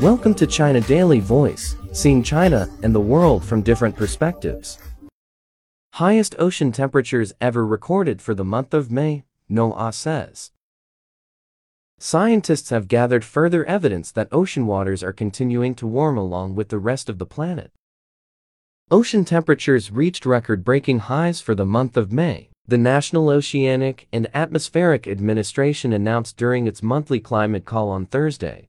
[0.00, 4.78] Welcome to China Daily Voice, seeing China and the world from different perspectives.
[5.94, 10.52] Highest ocean temperatures ever recorded for the month of May, NOAA says.
[11.98, 16.78] Scientists have gathered further evidence that ocean waters are continuing to warm along with the
[16.78, 17.72] rest of the planet.
[18.92, 25.08] Ocean temperatures reached record-breaking highs for the month of May, the National Oceanic and Atmospheric
[25.08, 28.68] Administration announced during its monthly climate call on Thursday.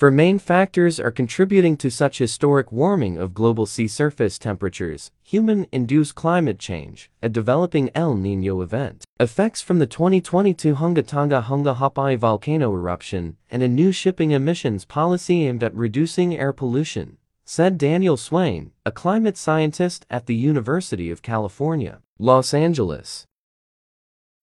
[0.00, 6.14] Four main factors are contributing to such historic warming of global sea surface temperatures, human-induced
[6.14, 12.16] climate change, a developing El Niño event, effects from the 2022 Hunga Tonga Hunga Hapai
[12.16, 18.16] volcano eruption, and a new shipping emissions policy aimed at reducing air pollution, said Daniel
[18.16, 23.26] Swain, a climate scientist at the University of California, Los Angeles.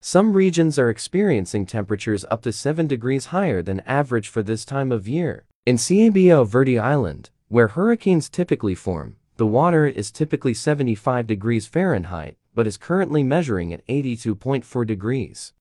[0.09, 4.89] Some regions are experiencing temperatures up to 7 degrees higher than average for this time
[4.89, 5.43] of year.
[5.65, 12.37] In Cabo Verde Island, where hurricanes typically form, the water is typically 75 degrees Fahrenheit,
[12.55, 15.51] but is currently measuring at 82.4 degrees.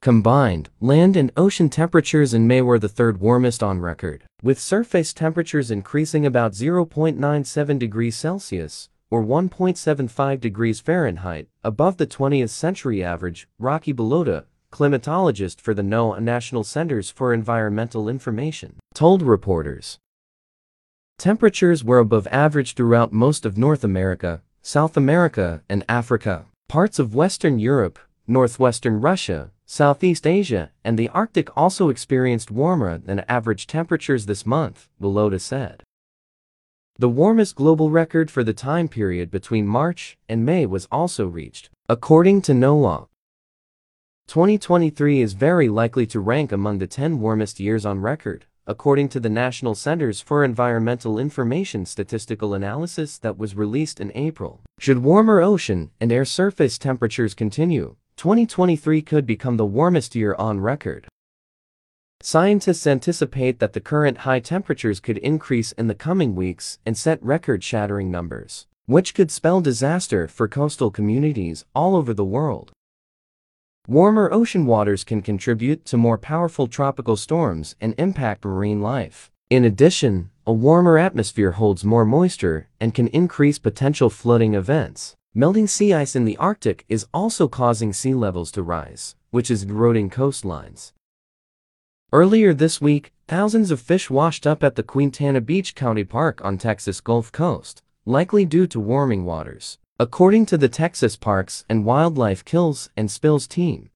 [0.00, 5.12] Combined, land and ocean temperatures in May were the third warmest on record, with surface
[5.12, 13.48] temperatures increasing about 0.97 degrees Celsius, or 1.75 degrees Fahrenheit, above the 20th century average,
[13.58, 19.98] Rocky Bilotta, climatologist for the NOAA National Centers for Environmental Information, told reporters.
[21.18, 26.46] Temperatures were above average throughout most of North America, South America, and Africa.
[26.68, 33.24] Parts of Western Europe, northwestern Russia, Southeast Asia, and the Arctic also experienced warmer than
[33.28, 35.82] average temperatures this month, Bilotta said.
[36.98, 41.68] The warmest global record for the time period between March and May was also reached,
[41.90, 43.08] according to NOAA.
[44.28, 49.20] 2023 is very likely to rank among the 10 warmest years on record, according to
[49.20, 54.62] the National Centers for Environmental Information statistical analysis that was released in April.
[54.78, 60.60] Should warmer ocean and air surface temperatures continue, 2023 could become the warmest year on
[60.60, 61.08] record.
[62.20, 67.22] Scientists anticipate that the current high temperatures could increase in the coming weeks and set
[67.22, 72.72] record-shattering numbers, which could spell disaster for coastal communities all over the world.
[73.86, 79.30] Warmer ocean waters can contribute to more powerful tropical storms and impact marine life.
[79.48, 85.14] In addition, a warmer atmosphere holds more moisture and can increase potential flooding events.
[85.34, 89.62] Melting sea ice in the Arctic is also causing sea levels to rise, which is
[89.62, 90.92] eroding coastlines.
[92.12, 96.58] Earlier this week, thousands of fish washed up at the Quintana Beach County Park on
[96.58, 102.44] Texas Gulf Coast, likely due to warming waters according to the Texas Parks and Wildlife
[102.44, 103.88] Kills and Spills team.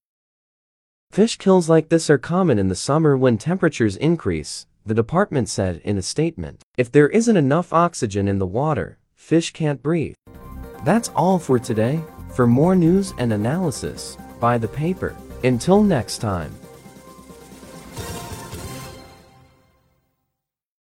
[1.10, 5.78] Fish kills like this are common in the summer when temperatures increase, the department said
[5.84, 6.62] in a statement.
[6.78, 10.14] If there isn't enough oxygen in the water, fish can't breathe.
[10.86, 12.02] That's all for today.
[12.34, 15.14] For more news and analysis, buy the paper.
[15.44, 16.54] Until next time.